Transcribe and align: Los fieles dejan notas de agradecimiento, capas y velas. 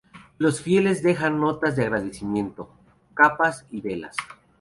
Los 0.39 0.61
fieles 0.63 1.03
dejan 1.03 1.39
notas 1.39 1.75
de 1.75 1.83
agradecimiento, 1.83 2.71
capas 3.13 3.67
y 3.69 3.81
velas. 3.81 4.15